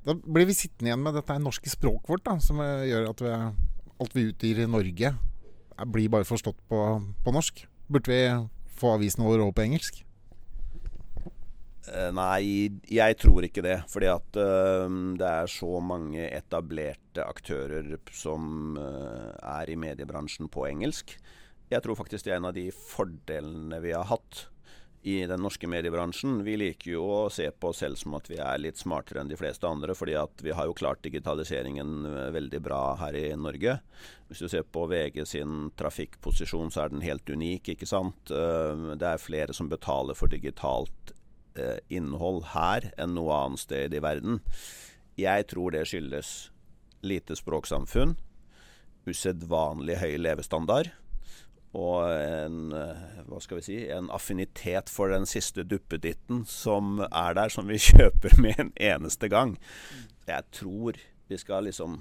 da 0.07 0.17
blir 0.19 0.49
vi 0.49 0.57
sittende 0.59 0.91
igjen 0.91 1.05
med 1.05 1.15
dette 1.15 1.39
norske 1.39 1.71
språket 1.71 2.11
vårt, 2.11 2.25
da, 2.27 2.41
som 2.43 2.59
uh, 2.63 2.83
gjør 2.87 3.13
at 3.13 3.23
vi, 3.23 3.35
alt 4.03 4.17
vi 4.17 4.27
utgir 4.33 4.65
i 4.65 4.71
Norge, 4.71 5.13
blir 5.93 6.11
bare 6.11 6.27
forstått 6.27 6.59
på, 6.71 6.81
på 7.23 7.35
norsk. 7.37 7.63
Burde 7.87 8.11
vi 8.11 8.19
få 8.81 8.97
avisene 8.97 9.29
våre 9.29 9.45
over 9.45 9.55
på 9.55 9.67
engelsk? 9.69 10.03
Uh, 11.87 12.11
nei, 12.19 12.73
jeg 12.91 13.21
tror 13.23 13.47
ikke 13.47 13.62
det. 13.62 13.79
Fordi 13.93 14.11
at 14.11 14.27
det 14.35 15.31
er 15.31 15.53
så 15.53 15.79
mange 15.79 16.27
etablerte 16.33 17.23
aktører 17.23 17.95
som 18.11 18.75
er 18.81 19.71
i 19.71 19.79
mediebransjen 19.79 20.51
på 20.51 20.67
engelsk. 20.67 21.15
Jeg 21.71 21.83
tror 21.87 21.99
faktisk 21.99 22.26
det 22.26 22.35
er 22.35 22.43
en 22.43 22.50
av 22.50 22.59
de 22.59 22.69
fordelene 22.75 23.79
vi 23.87 23.95
har 23.95 24.11
hatt 24.11 24.49
i 25.03 25.26
den 25.26 25.43
norske 25.43 25.69
mediebransjen. 25.71 26.41
Vi 26.45 26.57
liker 26.59 26.91
jo 26.91 27.05
å 27.05 27.19
se 27.31 27.47
på 27.50 27.71
oss 27.71 27.83
selv 27.85 27.99
som 28.00 28.17
at 28.19 28.31
vi 28.31 28.38
er 28.43 28.59
litt 28.59 28.81
smartere 28.81 29.23
enn 29.23 29.31
de 29.31 29.38
fleste 29.38 29.69
andre, 29.69 29.95
fordi 29.95 30.17
at 30.19 30.43
vi 30.43 30.55
har 30.57 30.67
jo 30.67 30.76
klart 30.76 31.05
digitaliseringen 31.05 32.09
eh, 32.11 32.31
veldig 32.35 32.61
bra 32.65 32.81
her 33.00 33.19
i 33.19 33.29
Norge. 33.38 33.79
Hvis 34.26 34.43
du 34.43 34.49
ser 34.50 34.67
på 34.67 34.87
VG 34.91 35.23
sin 35.29 35.71
trafikkposisjon, 35.79 36.73
så 36.75 36.85
er 36.85 36.95
den 36.95 37.07
helt 37.07 37.29
unik, 37.31 37.75
ikke 37.76 37.88
sant. 37.88 38.35
Eh, 38.35 38.91
det 38.99 39.12
er 39.12 39.23
flere 39.23 39.57
som 39.57 39.71
betaler 39.71 40.19
for 40.19 40.33
digitalt 40.33 41.15
eh, 41.55 41.79
innhold 41.87 42.50
her 42.57 42.91
enn 42.99 43.15
noe 43.15 43.41
annet 43.45 43.62
sted 43.62 43.95
i 43.95 44.03
verden. 44.03 44.43
Jeg 45.17 45.49
tror 45.53 45.73
det 45.73 45.87
skyldes 45.88 46.50
lite 47.07 47.38
språksamfunn, 47.38 48.19
usedvanlig 49.07 50.00
høy 50.03 50.17
levestandard 50.19 50.91
og 51.76 52.09
en, 52.09 52.73
eh, 52.73 53.23
hva 53.28 53.40
skal 53.42 53.61
vi 53.61 53.66
si, 53.66 53.78
en 53.92 54.09
affinitet 54.14 54.90
for 54.92 55.12
den 55.12 55.26
siste 55.28 55.66
duppeditten 55.68 56.45
som 56.49 57.02
er 57.11 57.37
der, 57.37 57.52
som 57.52 57.68
vi 57.68 57.78
kjøper 57.90 58.38
med 58.40 58.61
en 58.62 58.73
eneste 58.95 59.28
gang. 59.33 59.56
Jeg 60.26 60.49
tror 60.56 60.97
vi 61.28 61.38
skal 61.38 61.68
liksom 61.68 62.00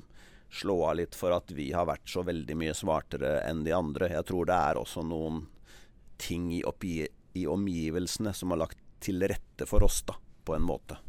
slå 0.55 0.77
av 0.88 0.96
litt 1.01 1.15
for 1.17 1.36
at 1.36 1.51
vi 1.51 1.72
har 1.75 1.88
vært 1.89 2.08
så 2.08 2.24
veldig 2.24 2.55
mye 2.58 2.75
smartere 2.77 3.39
enn 3.44 3.65
de 3.65 3.74
andre. 3.75 4.12
Jeg 4.13 4.27
tror 4.29 4.48
det 4.48 4.55
er 4.55 4.79
også 4.79 5.03
noen 5.03 5.44
ting 6.22 6.48
i, 6.55 6.62
oppi, 6.63 7.01
i 7.36 7.44
omgivelsene 7.50 8.32
som 8.34 8.53
har 8.53 8.63
lagt 8.63 8.79
til 9.03 9.25
rette 9.27 9.67
for 9.67 9.84
oss, 9.84 10.00
da, 10.08 10.15
på 10.46 10.55
en 10.55 10.63
måte. 10.63 11.01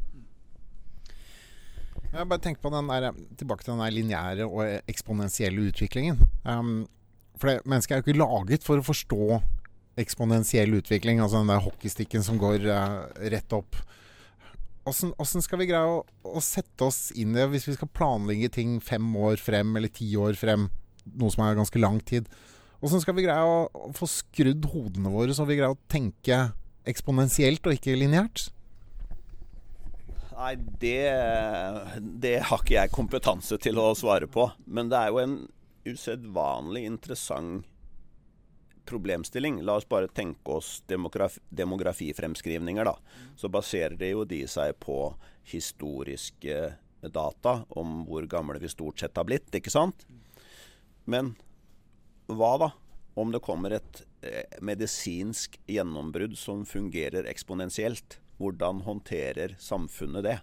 Jeg 2.07 2.27
bare 2.27 2.41
tenker 2.43 2.61
på 2.63 2.71
den 2.71 2.87
der, 2.87 3.15
Tilbake 3.39 3.65
til 3.65 3.75
den 3.75 3.93
lineære 3.93 4.45
og 4.47 4.89
eksponentielle 4.89 5.69
utviklingen. 5.69 6.21
Um, 6.47 6.85
for 7.41 7.61
mennesket 7.67 7.93
er 7.95 8.01
jo 8.01 8.07
ikke 8.07 8.19
laget 8.19 8.65
for 8.65 8.81
å 8.81 8.85
forstå 8.85 9.39
eksponentiell 9.97 10.75
utvikling, 10.77 11.21
altså 11.21 11.41
den 11.41 11.51
der 11.51 11.63
hockeystikken 11.63 12.25
som 12.25 12.37
går 12.41 12.67
uh, 12.69 13.07
rett 13.33 13.53
opp. 13.55 13.79
Åssen 14.87 15.43
skal 15.43 15.59
vi 15.59 15.67
greie 15.67 15.83
å, 15.83 16.03
å, 16.23 16.41
sette 16.43 16.85
oss 16.85 17.09
inn 17.17 17.35
i 17.35 17.47
hvis 17.51 17.65
vi 17.67 17.75
skal 17.75 17.89
planlegge 17.91 18.53
ting 18.55 18.77
fem 18.83 19.07
år 19.19 19.41
frem 19.41 19.73
eller 19.75 19.91
ti 19.91 20.07
år 20.15 20.37
frem, 20.39 20.69
noe 21.17 21.33
som 21.33 21.43
er 21.43 21.57
ganske 21.57 21.81
lang 21.81 21.99
tid? 22.07 22.29
Åssen 22.79 23.01
skal 23.03 23.17
vi 23.17 23.25
greie 23.25 23.43
å, 23.43 23.65
å, 23.67 23.89
få 23.97 24.07
skrudd 24.07 24.69
hodene 24.71 25.11
våre 25.11 25.35
så 25.35 25.47
vi 25.49 25.57
greier 25.57 25.75
å 25.75 25.81
tenke 25.91 26.51
eksponentielt 26.87 27.67
og 27.67 27.75
ikke 27.75 27.97
lineært? 27.97 28.47
Nei, 30.37 30.53
det, 30.79 31.01
det 32.21 32.35
har 32.45 32.61
ikke 32.61 32.77
jeg 32.77 32.93
kompetanse 32.93 33.57
til 33.59 33.79
å 33.81 33.89
svare 33.97 34.29
på. 34.29 34.45
Men 34.69 34.91
det 34.91 34.99
er 34.99 35.09
jo 35.09 35.23
en 35.23 35.37
usedvanlig 35.93 36.85
interessant 36.85 37.65
problemstilling. 38.87 39.61
La 39.67 39.75
oss 39.75 39.87
bare 39.89 40.07
tenke 40.07 40.51
oss 40.51 40.83
demografi, 40.87 41.41
demografifremskrivninger, 41.49 42.85
da. 42.87 42.95
Så 43.35 43.49
baserer 43.51 43.97
det 43.99 44.13
jo 44.13 44.23
de 44.25 44.45
seg 44.47 44.77
på 44.79 45.11
historiske 45.51 46.77
data 47.01 47.61
om 47.69 48.03
hvor 48.07 48.25
gamle 48.31 48.59
vi 48.63 48.71
stort 48.71 48.99
sett 48.99 49.17
har 49.19 49.27
blitt, 49.27 49.51
ikke 49.53 49.73
sant? 49.73 50.07
Men 51.05 51.35
hva 52.27 52.53
da 52.63 52.71
om 53.17 53.31
det 53.33 53.41
kommer 53.43 53.73
et 53.77 54.01
eh, 54.21 54.57
medisinsk 54.61 55.57
gjennombrudd 55.67 56.37
som 56.37 56.65
fungerer 56.67 57.27
eksponentielt? 57.29 58.19
Hvordan 58.37 58.83
håndterer 58.85 59.55
samfunnet 59.59 60.27
det? 60.27 60.37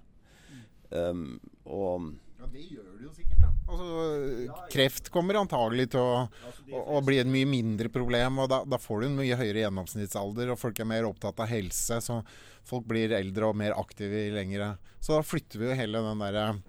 Um, 0.90 1.38
og 1.64 2.10
ja, 2.44 2.50
Det 2.52 2.64
gjør 2.68 2.90
det 2.92 3.06
jo 3.06 3.12
sikkert. 3.16 3.40
da. 3.40 3.50
Altså, 3.64 4.56
kreft 4.72 5.08
kommer 5.12 5.38
antagelig 5.40 5.88
til 5.94 6.02
å, 6.04 6.24
å, 6.68 6.82
å 6.98 7.02
bli 7.04 7.18
et 7.22 7.30
mye 7.30 7.48
mindre 7.48 7.90
problem. 7.92 8.42
og 8.44 8.50
da, 8.52 8.60
da, 8.68 8.80
får 8.80 9.00
du 9.00 9.06
en 9.08 9.18
mye 9.22 9.38
høyere 9.40 9.64
gjennomsnittsalder, 9.64 10.52
og 10.52 10.60
folk 10.60 10.80
er 10.80 10.90
mer 10.90 11.08
opptatt 11.08 11.40
av 11.40 11.50
helse. 11.50 12.00
Så 12.04 12.20
folk 12.68 12.86
blir 12.90 13.16
eldre 13.16 13.48
og 13.50 13.58
mer 13.60 13.76
aktive 13.80 14.26
lengre. 14.34 14.74
Så 15.00 15.16
da 15.16 15.24
flytter 15.24 15.60
vi 15.62 15.70
jo 15.70 15.78
hele 15.78 16.04
den 16.04 16.24
der 16.24 16.40
eh, 16.42 16.62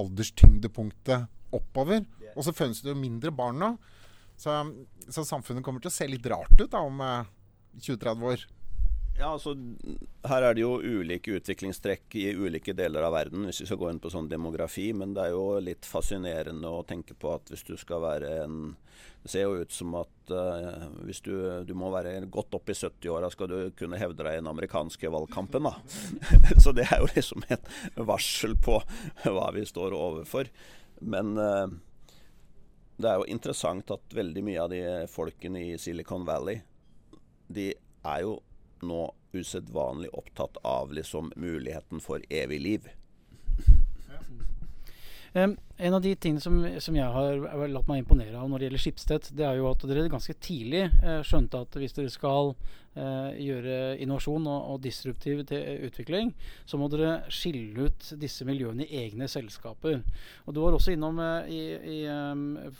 alderstyngdepunktet 0.00 1.28
oppover. 1.56 2.04
Og 2.32 2.46
så 2.46 2.54
fødes 2.56 2.80
det 2.84 2.92
jo 2.92 3.00
mindre 3.00 3.32
barn 3.34 3.60
nå. 3.60 3.74
Så, 4.36 4.54
så, 5.08 5.24
samfunnet 5.28 5.64
kommer 5.64 5.82
til 5.82 5.92
å 5.92 5.94
se 5.94 6.08
litt 6.08 6.26
rart 6.30 6.56
ut 6.58 6.70
da 6.72 6.80
om 6.84 7.00
eh, 7.04 7.30
20-30 7.80 8.28
år. 8.32 8.46
Ja, 9.18 9.32
altså 9.34 9.52
Her 10.26 10.46
er 10.46 10.56
det 10.56 10.62
jo 10.64 10.78
ulike 10.80 11.36
utviklingstrekk 11.36 12.14
i 12.18 12.30
ulike 12.32 12.72
deler 12.76 13.04
av 13.06 13.14
verden, 13.14 13.44
hvis 13.46 13.60
vi 13.62 13.68
skal 13.68 13.78
gå 13.80 13.90
inn 13.92 14.00
på 14.02 14.10
sånn 14.12 14.30
demografi. 14.30 14.88
Men 14.96 15.12
det 15.14 15.26
er 15.26 15.34
jo 15.36 15.60
litt 15.62 15.86
fascinerende 15.88 16.70
å 16.70 16.84
tenke 16.88 17.14
på 17.18 17.34
at 17.34 17.52
hvis 17.52 17.66
du 17.68 17.76
skal 17.80 18.02
være 18.04 18.32
en 18.46 18.74
Det 19.22 19.30
ser 19.30 19.44
jo 19.46 19.62
ut 19.62 19.70
som 19.70 19.92
at 19.94 20.30
uh, 20.34 20.88
hvis 21.06 21.20
du, 21.22 21.30
du, 21.62 21.74
må 21.78 21.92
være 21.94 22.16
godt 22.26 22.56
opp 22.58 22.72
i 22.72 22.74
70-åra 22.74 23.28
skal 23.30 23.52
du 23.52 23.58
kunne 23.78 24.00
hevde 24.00 24.24
deg 24.24 24.34
i 24.34 24.40
den 24.40 24.50
amerikanske 24.50 25.12
valgkampen, 25.14 25.62
da. 25.62 25.76
Så 26.64 26.72
det 26.74 26.88
er 26.88 26.98
jo 26.98 27.06
liksom 27.12 27.46
et 27.46 27.70
varsel 27.94 28.56
på 28.58 28.80
hva 29.22 29.46
vi 29.54 29.62
står 29.62 29.94
overfor. 29.94 30.50
Men 31.06 31.36
uh, 31.38 31.70
det 32.98 33.12
er 33.12 33.20
jo 33.22 33.30
interessant 33.30 33.94
at 33.94 34.18
veldig 34.18 34.42
mye 34.42 34.64
av 34.64 34.74
de 34.74 34.82
folkene 35.10 35.68
i 35.70 35.78
Silicon 35.78 36.26
Valley, 36.26 36.58
de 37.46 37.70
er 38.02 38.24
jo 38.26 38.40
nå 38.82 39.06
usedvanlig 39.32 40.10
opptatt 40.12 40.58
av 40.66 40.92
liksom 40.92 41.32
muligheten 41.36 42.02
for 42.04 42.24
evig 42.28 42.60
liv. 42.60 42.88
Um, 45.34 45.56
en 45.76 45.94
av 45.94 46.02
de 46.04 46.10
tingene 46.20 46.42
som, 46.44 46.58
som, 46.84 46.96
jeg 46.96 47.08
har 47.08 47.62
latt 47.72 47.86
meg 47.88 48.02
imponere 48.02 48.36
av 48.36 48.50
når 48.50 48.60
det 48.60 48.66
gjelder 48.66 48.82
Skipstedt, 48.82 49.30
det 49.38 49.46
er 49.48 49.56
jo 49.56 49.70
at 49.70 49.84
dere 49.88 50.10
ganske 50.12 50.34
tidlig 50.44 50.82
uh, 51.00 51.22
skjønte 51.24 51.62
at 51.64 51.78
hvis 51.80 51.96
dere 51.96 52.12
skal 52.12 52.52
uh, 52.52 53.30
gjøre 53.40 53.96
innovasjon 54.04 54.44
og, 54.44 54.66
og 54.74 54.82
disruptiv 54.84 55.40
utvikling, 55.48 56.34
så 56.68 56.76
må 56.76 56.90
dere 56.92 57.22
skille 57.32 57.88
ut 57.88 58.10
disse 58.20 58.44
miljøene 58.44 58.84
i 58.84 59.06
egne 59.06 59.30
selskaper. 59.32 60.02
Og 60.44 60.52
Du 60.52 60.60
var 60.60 60.76
også 60.76 60.92
innom 60.92 61.22
uh, 61.24 61.48
i, 61.48 61.62
i 61.80 61.98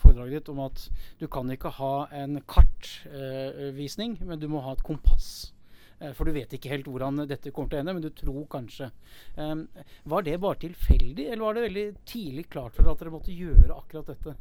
foredraget 0.03 0.43
ditt 0.43 0.53
om 0.53 0.61
at 0.69 0.85
du 1.23 1.27
kan 1.33 1.49
ikke 1.57 1.73
ha 1.81 1.95
en 2.21 2.37
kartvisning, 2.45 4.21
men 4.21 4.45
du 4.45 4.51
må 4.53 4.61
ha 4.69 4.77
et 4.77 4.85
kompass. 4.85 5.55
Eh, 6.03 6.13
for 6.17 6.27
du 6.27 6.35
vet 6.35 6.53
ikke 6.57 6.73
helt 6.73 6.89
hvordan 6.91 7.23
dette 7.31 7.53
kommer 7.55 7.73
til 7.73 7.81
å 7.81 7.83
ende, 7.83 7.95
men 7.97 8.05
du 8.05 8.11
tror 8.17 8.47
kanskje. 8.51 8.91
Um, 9.37 9.67
var 10.09 10.27
det 10.27 10.39
bare 10.43 10.61
tilfeldig, 10.65 11.29
eller 11.29 11.45
var 11.45 11.59
det 11.59 11.67
veldig 11.69 11.87
tidlig 12.09 12.49
klart 12.53 12.75
for 12.77 12.85
dere 12.85 12.97
at 12.97 13.05
dere 13.05 13.15
måtte 13.15 13.37
gjøre 13.37 13.77
akkurat 13.77 14.11
dette? 14.11 14.35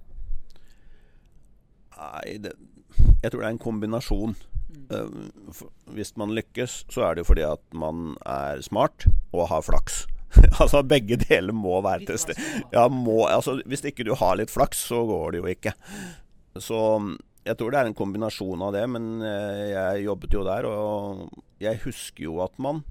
Nei, 1.98 2.38
det, 2.41 2.56
jeg 3.22 3.30
tror 3.30 3.44
det 3.44 3.50
er 3.50 3.53
en 3.53 3.65
kombinasjon. 3.68 4.38
Mm. 4.72 4.88
Uh, 4.89 5.65
hvis 5.98 6.15
man 6.18 6.34
lykkes, 6.34 6.86
så 6.91 7.06
er 7.06 7.15
det 7.15 7.25
jo 7.25 7.32
fordi 7.34 7.46
at 7.46 7.63
man 7.77 8.15
er 8.25 8.63
smart 8.65 9.06
og 9.30 9.50
har 9.51 9.68
flaks. 9.68 10.06
altså 10.63 10.82
Begge 10.88 11.20
deler 11.20 11.53
må 11.53 11.82
være 11.84 12.08
til 12.08 12.22
stede. 12.22 12.51
Ja, 12.72 12.88
altså, 12.88 13.60
hvis 13.68 13.84
ikke 13.86 14.08
du 14.08 14.15
har 14.18 14.39
litt 14.39 14.53
flaks, 14.53 14.88
så 14.89 15.03
går 15.06 15.36
det 15.36 15.44
jo 15.44 15.51
ikke. 15.51 15.75
Så 16.60 16.80
jeg 17.48 17.57
tror 17.57 17.74
det 17.74 17.79
er 17.79 17.89
en 17.89 17.98
kombinasjon 17.98 18.62
av 18.62 18.75
det, 18.75 18.83
men 18.93 19.07
eh, 19.25 19.71
jeg 19.71 20.05
jobbet 20.05 20.36
jo 20.38 20.43
der, 20.45 20.67
og 20.69 21.39
jeg 21.62 21.81
husker 21.86 22.27
jo 22.27 22.41
at 22.45 22.57
man 22.62 22.83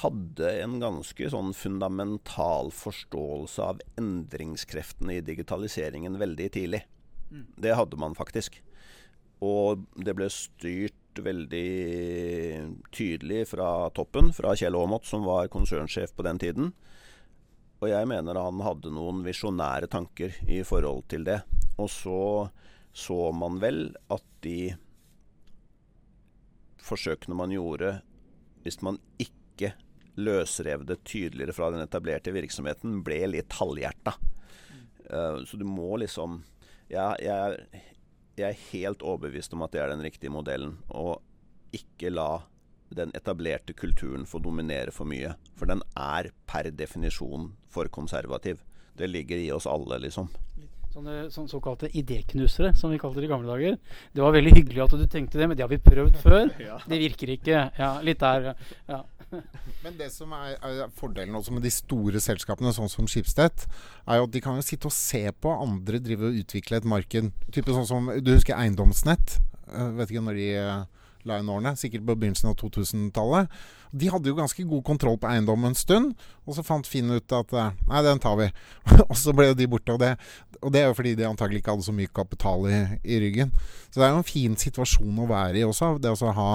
hadde 0.00 0.50
en 0.62 0.78
ganske 0.82 1.30
sånn 1.32 1.52
fundamental 1.56 2.70
forståelse 2.74 3.66
av 3.72 3.82
endringskreftene 3.98 5.18
i 5.18 5.24
digitaliseringen 5.26 6.18
veldig 6.20 6.48
tidlig. 6.54 6.84
Mm. 7.30 7.46
Det 7.58 7.74
hadde 7.78 7.98
man 7.98 8.14
faktisk. 8.18 8.60
Og 9.42 9.86
det 9.98 10.14
ble 10.18 10.28
styrt 10.30 10.94
veldig 11.20 11.66
tydelig 12.94 13.44
fra 13.50 13.90
toppen, 13.94 14.30
fra 14.36 14.54
Kjell 14.58 14.78
Aamodt, 14.78 15.08
som 15.10 15.26
var 15.26 15.50
konsernsjef 15.50 16.14
på 16.14 16.26
den 16.26 16.38
tiden. 16.38 16.72
Og 17.80 17.88
jeg 17.90 18.06
mener 18.10 18.38
han 18.38 18.62
hadde 18.62 18.92
noen 18.94 19.24
visjonære 19.26 19.88
tanker 19.90 20.36
i 20.46 20.60
forhold 20.66 21.06
til 21.10 21.24
det. 21.26 21.40
Og 21.80 21.88
så 21.90 22.20
så 22.92 23.30
man 23.32 23.60
vel 23.62 23.90
at 24.10 24.26
de 24.44 24.72
forsøkene 26.82 27.36
man 27.36 27.52
gjorde, 27.54 28.00
hvis 28.64 28.80
man 28.82 28.98
ikke 29.20 29.74
løsrev 30.20 30.84
det 30.88 31.00
tydeligere 31.06 31.54
fra 31.54 31.70
den 31.72 31.84
etablerte 31.84 32.34
virksomheten, 32.34 33.00
ble 33.06 33.22
litt 33.30 33.54
halvhjerta. 33.60 34.16
Uh, 35.10 35.42
så 35.46 35.58
du 35.58 35.66
må 35.66 35.96
liksom 36.02 36.40
jeg, 36.90 37.22
jeg, 37.22 37.82
jeg, 38.38 38.48
er 38.48 38.62
helt 38.72 39.02
overbevist 39.06 39.54
om 39.54 39.62
at 39.62 39.74
det 39.74 39.82
er 39.82 39.92
den 39.92 40.02
riktige 40.02 40.32
modellen. 40.34 40.78
Og 40.88 41.20
ikke 41.76 42.10
la 42.10 42.42
den 42.90 43.12
etablerte 43.14 43.76
kulturen 43.78 44.26
få 44.26 44.40
dominere 44.42 44.90
for 44.94 45.06
mye. 45.06 45.36
For 45.58 45.70
den 45.70 45.84
er 45.94 46.32
per 46.50 46.66
definisjon 46.74 47.52
for 47.70 47.90
konservativ. 47.94 48.64
Det 48.98 49.06
ligger 49.06 49.38
i 49.38 49.52
oss 49.54 49.68
alle, 49.70 50.00
liksom. 50.02 50.32
Sånne, 50.90 51.28
sånne 51.30 51.50
såkalte 51.52 51.86
idéknusere, 51.94 52.72
som 52.74 52.90
vi 52.90 52.98
kalte 52.98 53.22
det 53.22 53.28
i 53.28 53.30
gamle 53.30 53.46
dager. 53.46 53.76
Det 54.10 54.24
var 54.24 54.34
veldig 54.34 54.56
hyggelig 54.56 54.82
at 54.82 54.96
du 54.98 55.06
tenkte 55.06 55.38
det, 55.38 55.46
men 55.46 55.58
det 55.58 55.62
har 55.62 55.70
vi 55.70 55.78
prøvd 55.78 56.18
før. 56.18 56.50
Det 56.90 56.98
virker 56.98 57.30
ikke. 57.36 57.60
Ja, 57.78 57.92
litt 58.02 58.22
der, 58.22 58.54
ja. 58.90 59.04
Men 59.84 59.94
det 59.94 60.08
som 60.10 60.32
er, 60.34 60.56
er, 60.66 60.88
fordelen 60.98 61.36
også 61.38 61.54
med 61.54 61.62
de 61.62 61.70
store 61.70 62.18
selskapene, 62.22 62.72
sånn 62.74 62.90
som 62.90 63.06
Schibsted, 63.06 63.66
er 64.02 64.18
jo 64.18 64.26
at 64.26 64.32
de 64.34 64.42
kan 64.42 64.58
jo 64.58 64.64
sitte 64.66 64.90
og 64.90 64.94
se 64.96 65.22
på 65.30 65.52
andre 65.54 66.00
drive 66.02 66.26
og 66.26 66.40
utvikle 66.42 66.80
et 66.80 66.88
marked. 66.88 67.30
Type 67.54 67.76
sånn 67.76 67.86
som, 67.86 68.10
Du 68.18 68.32
husker 68.34 68.58
Eiendomsnett? 68.58 69.38
Jeg 69.70 69.94
vet 70.00 70.10
ikke 70.10 70.24
når 70.26 70.40
de 70.40 70.48
line-årene, 71.28 71.74
sikkert 71.78 72.06
på 72.06 72.16
begynnelsen 72.16 72.50
av 72.50 72.56
2000-tallet. 72.60 73.50
De 73.90 74.10
hadde 74.12 74.30
jo 74.30 74.38
ganske 74.38 74.64
god 74.70 74.84
kontroll 74.86 75.18
på 75.20 75.28
eiendommen 75.30 75.72
en 75.72 75.78
stund, 75.78 76.12
og 76.46 76.56
så 76.56 76.64
fant 76.66 76.86
Finn 76.86 77.10
ut 77.10 77.34
at 77.34 77.54
eh, 77.56 77.72
nei, 77.90 78.02
den 78.06 78.22
tar 78.22 78.38
vi. 78.40 78.48
og 79.08 79.16
så 79.18 79.34
ble 79.36 79.50
jo 79.50 79.58
de 79.58 79.68
borte. 79.70 79.96
Og 79.96 80.02
det, 80.02 80.12
og 80.60 80.74
det 80.74 80.82
er 80.82 80.90
jo 80.90 80.98
fordi 80.98 81.16
de 81.18 81.28
antagelig 81.28 81.62
ikke 81.62 81.74
hadde 81.74 81.88
så 81.88 81.96
mye 81.96 82.12
kapital 82.20 82.68
i, 82.70 82.80
i, 83.02 83.20
ryggen. 83.24 83.54
Så 83.90 84.00
det 84.00 84.06
er 84.06 84.14
jo 84.14 84.22
en 84.22 84.30
fin 84.30 84.56
situasjon 84.64 85.24
å 85.24 85.30
være 85.30 85.62
i 85.62 85.66
også. 85.66 85.96
Det 86.02 86.14
å 86.14 86.34
ha 86.38 86.50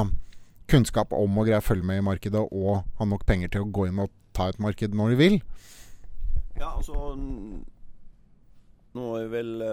kunnskap 0.72 1.14
om 1.14 1.38
å 1.38 1.46
greie 1.46 1.62
å 1.62 1.66
følge 1.66 1.86
med 1.86 2.02
i 2.02 2.08
markedet, 2.08 2.42
og 2.42 2.86
ha 2.98 3.10
nok 3.10 3.28
penger 3.28 3.54
til 3.54 3.66
å 3.66 3.72
gå 3.72 3.90
inn 3.90 4.02
og 4.02 4.14
ta 4.36 4.50
et 4.52 4.62
marked 4.62 4.96
når 4.98 5.14
de 5.14 5.22
vil. 5.22 5.40
Ja, 6.56 6.72
altså 6.72 7.16
nå 8.96 9.06
er 9.20 9.30
vel 9.32 9.64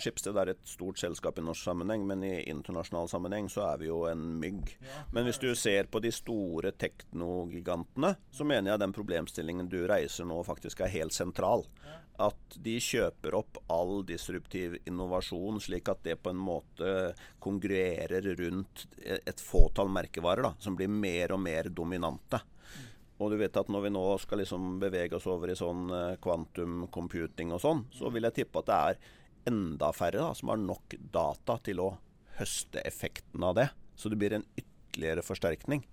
Skipsted 0.00 0.38
er 0.40 0.52
et 0.52 0.62
stort 0.68 1.00
selskap 1.00 1.38
i 1.40 1.44
norsk 1.44 1.66
sammenheng, 1.66 2.04
men 2.08 2.24
i 2.26 2.34
internasjonal 2.50 3.10
sammenheng 3.10 3.48
så 3.52 3.64
er 3.72 3.80
vi 3.82 3.90
jo 3.90 4.04
en 4.10 4.22
mygg. 4.40 4.74
Men 5.14 5.26
hvis 5.26 5.40
du 5.42 5.50
ser 5.58 5.90
på 5.90 6.02
de 6.02 6.12
store 6.14 6.72
teknogigantene, 6.78 8.14
så 8.30 8.46
mener 8.46 8.72
jeg 8.72 8.82
den 8.84 8.94
problemstillingen 8.96 9.70
du 9.70 9.82
reiser 9.90 10.28
nå, 10.28 10.40
faktisk 10.46 10.84
er 10.84 10.94
helt 10.94 11.16
sentral. 11.16 11.66
At 12.20 12.56
de 12.60 12.76
kjøper 12.84 13.34
opp 13.38 13.62
all 13.72 14.02
disruptiv 14.04 14.76
innovasjon, 14.84 15.60
slik 15.64 15.88
at 15.88 16.02
det 16.04 16.18
på 16.20 16.34
en 16.34 16.40
måte 16.40 17.14
kongruerer 17.40 18.34
rundt 18.42 18.86
et 19.00 19.40
fåtall 19.40 19.88
merkevarer, 19.92 20.50
da, 20.50 20.54
som 20.60 20.76
blir 20.76 20.90
mer 20.92 21.32
og 21.32 21.40
mer 21.42 21.70
dominante. 21.72 22.42
Og 23.20 23.32
du 23.32 23.36
vet 23.40 23.56
at 23.60 23.68
når 23.68 23.84
vi 23.84 23.92
nå 23.92 24.04
skal 24.22 24.40
liksom 24.40 24.78
bevege 24.80 25.18
oss 25.18 25.28
over 25.28 25.52
i 25.52 25.58
sånn 25.58 25.88
kvantum 26.24 26.84
eh, 26.86 26.90
computing 26.94 27.52
og 27.52 27.60
sånn, 27.62 27.84
så 27.92 28.12
vil 28.12 28.26
jeg 28.28 28.40
tippe 28.40 28.62
at 28.62 28.70
det 28.70 28.78
er 28.80 29.50
enda 29.50 29.92
færre 29.96 30.20
da, 30.22 30.32
som 30.36 30.52
har 30.52 30.60
nok 30.60 30.96
data 31.12 31.58
til 31.64 31.82
å 31.84 31.90
høste 32.40 32.80
effekten 32.88 33.44
av 33.44 33.56
det. 33.60 33.68
Så 33.96 34.08
det 34.08 34.16
blir 34.20 34.36
en 34.36 34.46
ytterligere 34.56 35.24
forsterkning. 35.24 35.84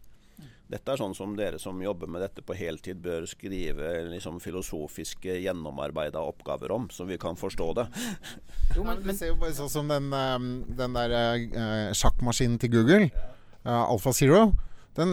Dette 0.67 0.91
er 0.91 1.00
sånn 1.00 1.15
som 1.15 1.31
dere 1.38 1.60
som 1.63 1.79
jobber 1.79 2.10
med 2.12 2.22
dette 2.25 2.43
på 2.43 2.55
heltid, 2.57 3.00
bør 3.00 3.24
skrive 3.29 3.88
liksom 4.12 4.41
filosofiske, 4.43 5.38
gjennomarbeida 5.46 6.19
oppgaver 6.19 6.74
om, 6.75 6.89
så 6.91 7.07
vi 7.07 7.17
kan 7.19 7.39
forstå 7.39 7.67
det. 7.79 7.88
Jo, 8.75 8.84
men, 8.84 9.00
men 9.01 9.15
ser 9.17 9.31
jo 9.31 9.38
bare 9.41 9.55
sånn 9.57 9.72
som 9.72 9.88
den, 9.89 10.12
eh, 10.13 10.36
den 10.77 10.98
der 10.98 11.15
uh, 11.15 11.93
sjakkmaskinen 11.96 12.60
til 12.62 12.75
Google, 12.75 13.07
uh, 13.63 13.88
Alpha 13.88 14.12
Zero. 14.13 14.51
Den, 14.97 15.11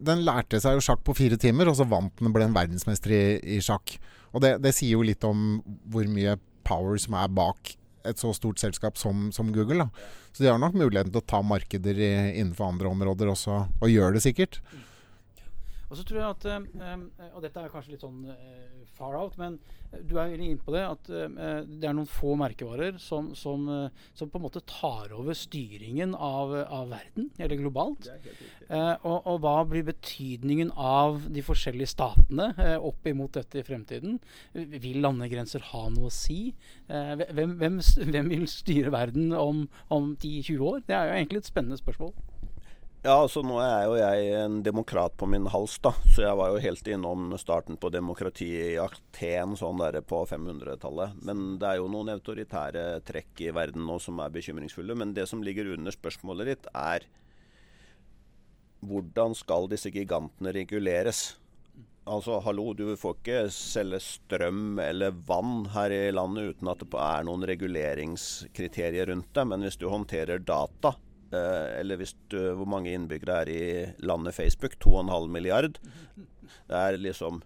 den, 0.00 0.24
lærte 0.24 0.60
seg 0.62 0.78
jo 0.78 0.84
sjakk 0.84 1.02
på 1.04 1.14
fire 1.16 1.38
timer, 1.40 1.68
og 1.68 1.76
så 1.78 1.86
vant 1.88 2.14
den 2.18 2.30
og 2.30 2.36
ble 2.36 2.46
en 2.48 2.56
verdensmester 2.56 3.12
i, 3.12 3.24
i 3.56 3.62
sjakk. 3.64 3.98
Og 4.32 4.42
det, 4.44 4.56
det, 4.64 4.72
sier 4.76 4.96
jo 4.96 5.04
litt 5.06 5.24
om 5.28 5.58
hvor 5.92 6.08
mye 6.10 6.38
power 6.66 6.96
som 7.00 7.18
er 7.20 7.32
bak 7.32 7.76
et 8.06 8.20
så 8.22 8.30
stort 8.36 8.60
selskap 8.62 8.98
som, 9.00 9.28
som 9.34 9.50
Google. 9.54 9.84
Da. 9.84 9.88
Så 10.32 10.44
de 10.44 10.50
har 10.50 10.60
nok 10.62 10.76
muligheten 10.78 11.12
til 11.12 11.22
å 11.22 11.28
ta 11.28 11.42
markeder 11.44 11.98
i, 11.98 12.12
innenfor 12.38 12.70
andre 12.70 12.92
områder 12.92 13.32
også, 13.32 13.64
og 13.80 13.92
gjør 13.92 14.16
det 14.16 14.22
sikkert. 14.24 14.60
Og 15.96 16.02
så 16.02 16.10
tror 16.10 16.18
jeg 16.20 16.34
at, 16.34 16.44
eh, 16.52 17.30
Og 17.32 17.40
dette 17.40 17.56
er 17.62 17.72
kanskje 17.72 17.94
litt 17.94 18.04
sånn 18.04 18.26
eh, 18.28 18.84
far 18.96 19.16
out, 19.16 19.38
men 19.40 19.56
du 20.04 20.18
er 20.20 20.34
inne 20.34 20.60
på 20.60 20.72
det 20.74 20.82
at 20.84 21.08
det 21.08 21.84
er 21.88 21.94
noen 21.94 22.08
få 22.08 22.34
merkevarer 22.36 22.96
som, 23.00 23.28
som, 23.38 23.64
som 24.16 24.30
på 24.32 24.38
en 24.40 24.44
måte 24.44 24.62
tar 24.68 25.12
over 25.14 25.36
styringen 25.36 26.14
av, 26.16 26.52
av 26.64 26.90
verden, 26.90 27.28
eller 27.38 27.60
globalt. 27.60 28.08
Og, 28.68 29.14
og, 29.14 29.36
hva 29.44 29.54
blir 29.68 29.86
betydningen 29.86 30.72
av 30.80 31.28
de 31.32 31.44
forskjellige 31.44 31.92
statene 31.92 32.50
opp 32.76 33.08
imot 33.08 33.36
dette 33.38 33.60
i 33.60 33.66
fremtiden? 33.68 34.18
Vil 34.56 35.00
landegrenser 35.04 35.64
ha 35.72 35.86
noe 35.92 36.10
å 36.10 36.14
si? 36.14 36.50
Hvem, 36.88 37.56
hvem, 37.60 37.80
hvem 38.10 38.32
vil 38.32 38.48
styre 38.50 38.92
verden 38.96 39.32
om, 39.36 39.66
om 39.92 40.14
10-20 40.16 40.66
år? 40.72 40.82
Det 40.88 40.98
er 40.98 41.12
jo 41.12 41.20
egentlig 41.20 41.44
et 41.44 41.52
spennende 41.52 41.80
spørsmål. 41.80 42.16
Ja, 43.06 43.20
altså 43.22 43.38
nå 43.46 43.60
er 43.62 43.84
jo 43.86 43.92
jeg 44.00 44.30
en 44.34 44.54
demokrat 44.66 45.12
på 45.14 45.28
min 45.30 45.44
hals, 45.52 45.76
da. 45.78 45.92
Så 46.10 46.24
jeg 46.24 46.38
var 46.40 46.50
jo 46.50 46.62
helt 46.64 46.88
innom 46.90 47.36
starten 47.38 47.78
på 47.78 47.90
demokratiet 47.94 48.72
i 48.72 48.80
Aten 48.82 49.52
sånn 49.54 49.78
der 49.78 50.00
på 50.02 50.24
500-tallet. 50.26 51.14
Men 51.22 51.44
det 51.62 51.68
er 51.68 51.78
jo 51.78 51.86
noen 51.92 52.10
autoritære 52.16 53.04
trekk 53.06 53.44
i 53.46 53.52
verden 53.54 53.86
nå 53.86 54.00
som 54.02 54.18
er 54.24 54.34
bekymringsfulle. 54.34 54.98
Men 54.98 55.14
det 55.14 55.28
som 55.30 55.46
ligger 55.46 55.70
under 55.76 55.94
spørsmålet 55.94 56.50
ditt, 56.50 56.68
er 56.74 57.06
hvordan 58.82 59.38
skal 59.38 59.70
disse 59.70 59.94
gigantene 59.94 60.50
reguleres? 60.58 61.36
Altså, 62.10 62.40
hallo, 62.42 62.72
du 62.74 62.88
får 62.98 63.18
ikke 63.20 63.40
selge 63.54 64.02
strøm 64.02 64.80
eller 64.82 65.14
vann 65.30 65.68
her 65.78 65.94
i 65.94 66.04
landet 66.10 66.56
uten 66.56 66.74
at 66.74 66.82
det 66.82 67.06
er 67.06 67.30
noen 67.30 67.46
reguleringskriterier 67.54 69.14
rundt 69.14 69.30
det. 69.30 69.46
Men 69.46 69.62
hvis 69.62 69.78
du 69.78 69.86
håndterer 69.94 70.42
data, 70.42 70.96
eller 71.34 71.98
hvis 71.98 72.14
du, 72.30 72.38
hvor 72.54 72.68
mange 72.70 72.92
innbyggere 72.94 73.40
er 73.42 73.48
i 73.50 73.62
landet 74.06 74.36
Facebook? 74.36 74.76
2,5 74.82 75.26
milliard. 75.32 75.80
Det 76.68 76.76
er 76.78 76.98
liksom 77.00 77.40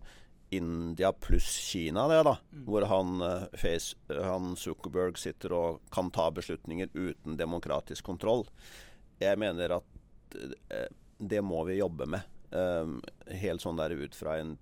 India 0.51 1.13
pluss 1.13 1.57
Kina, 1.57 2.09
det, 2.09 2.23
da. 2.27 2.37
Hvor 2.67 2.83
han, 2.91 3.21
eh, 3.23 3.43
Face, 3.55 3.97
han 4.09 4.57
Zuckerberg 4.57 5.19
sitter 5.19 5.55
og 5.55 5.81
kan 5.95 6.11
ta 6.11 6.27
beslutninger 6.35 6.91
uten 6.95 7.37
demokratisk 7.39 8.05
kontroll. 8.05 8.45
Jeg 9.23 9.39
mener 9.39 9.77
at 9.79 10.37
eh, 10.75 10.91
det 11.19 11.43
må 11.45 11.63
vi 11.69 11.79
jobbe 11.79 12.09
med. 12.11 12.37
Helt 12.51 13.63
sånn 13.63 13.77
der 13.79 13.93
ut 13.95 14.17
fra 14.19 14.41
en 14.41 14.57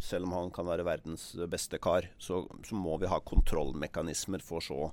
Selv 0.00 0.24
om 0.24 0.32
han 0.32 0.50
kan 0.50 0.64
være 0.64 0.86
verdens 0.86 1.26
beste 1.50 1.76
kar, 1.78 2.06
så, 2.18 2.40
så 2.64 2.74
må 2.74 2.96
vi 2.98 3.10
ha 3.10 3.18
kontrollmekanismer 3.20 4.40
for 4.40 4.64
så 4.64 4.86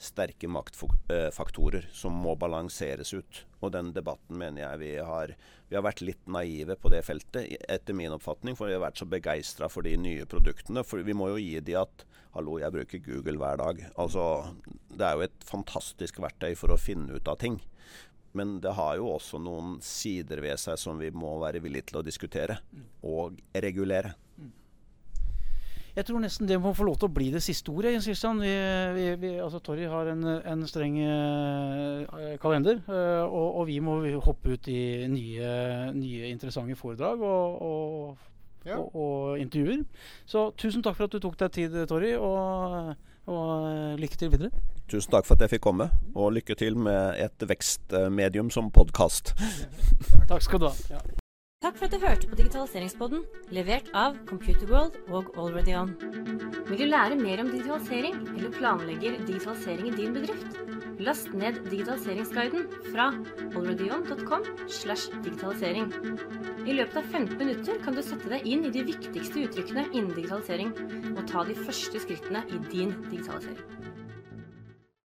sterke 0.00 0.48
maktfaktorer 0.50 1.88
som 1.92 2.14
må 2.24 2.34
balanseres 2.38 3.12
ut. 3.14 3.42
Og 3.62 3.72
den 3.74 3.92
debatten 3.94 4.38
mener 4.38 4.64
jeg 4.64 4.80
vi 4.82 4.92
har 4.98 5.34
Vi 5.68 5.76
har 5.78 5.84
vært 5.86 6.02
litt 6.04 6.26
naive 6.28 6.76
på 6.76 6.90
det 6.92 7.00
feltet, 7.06 7.48
etter 7.64 7.96
min 7.96 8.12
oppfatning. 8.12 8.56
For 8.58 8.68
vi 8.68 8.74
har 8.76 8.82
vært 8.82 9.00
så 9.00 9.06
begeistra 9.08 9.70
for 9.72 9.86
de 9.86 9.94
nye 9.96 10.26
produktene. 10.28 10.84
For 10.84 11.00
vi 11.00 11.14
må 11.16 11.30
jo 11.32 11.38
gi 11.40 11.60
de 11.64 11.78
at 11.80 12.04
Hallo, 12.32 12.58
jeg 12.60 12.72
bruker 12.72 13.00
Google 13.04 13.36
hver 13.40 13.58
dag. 13.60 13.80
Altså, 14.00 14.22
det 14.88 15.04
er 15.04 15.16
jo 15.16 15.24
et 15.26 15.44
fantastisk 15.44 16.20
verktøy 16.24 16.54
for 16.56 16.72
å 16.72 16.80
finne 16.80 17.12
ut 17.12 17.28
av 17.28 17.36
ting. 17.40 17.58
Men 18.32 18.56
det 18.64 18.72
har 18.78 18.96
jo 18.96 19.10
også 19.12 19.40
noen 19.42 19.74
sider 19.84 20.40
ved 20.40 20.60
seg 20.60 20.80
som 20.80 21.00
vi 21.00 21.10
må 21.12 21.34
være 21.42 21.60
villige 21.60 21.90
til 21.90 22.00
å 22.00 22.04
diskutere 22.06 22.56
og 23.04 23.36
regulere. 23.52 24.14
Jeg 25.92 26.06
tror 26.08 26.22
nesten 26.22 26.48
det 26.48 26.56
må 26.60 26.72
få 26.72 26.86
lov 26.88 26.96
til 26.96 27.10
å 27.10 27.12
bli 27.12 27.28
det 27.34 27.42
siste 27.44 27.68
ordet. 27.72 27.98
Kristian. 28.00 28.40
Vi, 28.40 28.52
vi, 28.96 29.04
vi, 29.20 29.32
altså, 29.44 29.60
Torry 29.60 29.84
har 29.90 30.08
en, 30.14 30.24
en 30.24 30.64
streng 30.68 30.96
uh, 31.04 32.32
kalender, 32.40 32.80
uh, 32.88 33.28
og, 33.28 33.60
og, 33.60 33.66
vi 33.68 33.78
må 33.84 33.98
hoppe 34.24 34.56
ut 34.56 34.72
i 34.72 35.04
nye, 35.12 35.52
nye 35.92 36.32
interessante 36.32 36.78
foredrag 36.80 37.20
og, 37.20 37.62
og, 37.68 38.26
ja. 38.64 38.80
og, 38.80 39.38
intervjuer. 39.42 39.84
Så 40.24 40.48
tusen 40.56 40.84
takk 40.84 40.96
for 40.96 41.10
at 41.10 41.16
du 41.16 41.20
tok 41.20 41.36
deg 41.44 41.56
tid, 41.60 41.80
Torry, 41.90 42.14
og, 42.16 42.94
uh, 43.28 43.92
lykke 44.00 44.16
til 44.16 44.32
videre. 44.32 44.64
Tusen 44.88 45.12
takk 45.12 45.28
for 45.28 45.36
at 45.36 45.44
jeg 45.44 45.58
fikk 45.58 45.68
komme, 45.68 45.92
og 46.16 46.32
lykke 46.38 46.56
til 46.56 46.80
med 46.80 47.20
et 47.20 47.48
vekstmedium 47.52 48.48
som 48.54 48.72
podkast. 48.72 49.36
takk 50.30 50.40
skal 50.40 50.64
du 50.64 50.72
ha. 50.72 50.78
Ja. 50.96 51.21
Takk 51.62 51.76
for 51.78 51.86
at 51.86 51.92
du 51.94 52.02
hørte 52.02 52.26
på 52.26 52.36
Digitaliseringspodden, 52.40 53.20
levert 53.54 53.86
av 53.94 54.16
Computerworld 54.26 54.96
og 55.14 55.28
AlreadyOn. 55.38 55.92
Vil 56.66 56.80
du 56.80 56.88
lære 56.88 57.14
mer 57.20 57.38
om 57.38 57.52
digitalisering, 57.52 58.16
eller 58.32 58.56
planlegger 58.56 59.20
digitalisering 59.28 59.92
i 59.92 59.94
din 59.94 60.16
bedrift? 60.16 60.58
Last 60.98 61.30
ned 61.38 61.60
digitaliseringsguiden 61.68 62.66
fra 62.88 63.12
alreadyon.com 63.54 64.48
slash 64.66 65.14
digitalisering. 65.22 65.86
I 66.66 66.74
løpet 66.80 66.98
av 66.98 67.06
15 67.14 67.38
minutter 67.38 67.78
kan 67.86 67.94
du 67.94 68.02
sette 68.02 68.34
deg 68.34 68.42
inn 68.42 68.66
i 68.66 68.74
de 68.74 68.82
viktigste 68.90 69.46
uttrykkene 69.46 69.86
innen 69.92 70.16
digitalisering, 70.18 70.74
og 71.14 71.22
ta 71.30 71.46
de 71.46 71.54
første 71.62 72.02
skrittene 72.02 72.42
i 72.50 72.58
din 72.74 72.90
digitalisering. 73.06 73.91